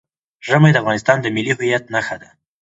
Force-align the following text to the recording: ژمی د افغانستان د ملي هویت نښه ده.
ژمی 0.47 0.71
د 0.73 0.77
افغانستان 0.81 1.17
د 1.21 1.27
ملي 1.35 1.53
هویت 1.55 1.83
نښه 1.93 2.15
ده. 2.21 2.29